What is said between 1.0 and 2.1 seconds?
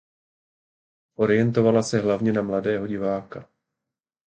Orientovala se